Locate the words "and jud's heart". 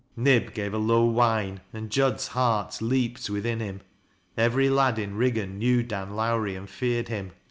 1.73-2.81